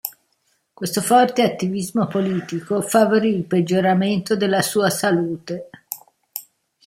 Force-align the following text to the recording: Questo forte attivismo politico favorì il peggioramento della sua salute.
Questo 0.73 0.99
forte 0.99 1.43
attivismo 1.43 2.07
politico 2.07 2.81
favorì 2.81 3.35
il 3.35 3.43
peggioramento 3.43 4.35
della 4.35 4.63
sua 4.63 4.89
salute. 4.89 5.69